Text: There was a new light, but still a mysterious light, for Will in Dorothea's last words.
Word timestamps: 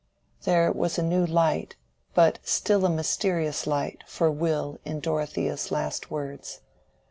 There 0.45 0.71
was 0.71 0.97
a 0.97 1.03
new 1.03 1.27
light, 1.27 1.75
but 2.15 2.39
still 2.43 2.85
a 2.87 2.89
mysterious 2.89 3.67
light, 3.67 4.03
for 4.07 4.31
Will 4.31 4.79
in 4.83 4.99
Dorothea's 4.99 5.69
last 5.69 6.09
words. 6.09 6.61